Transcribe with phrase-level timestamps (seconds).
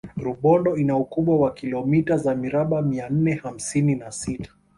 [0.25, 4.53] Rubondo ina ukubwa wa kilomita za mraba mia nne hamsini na sita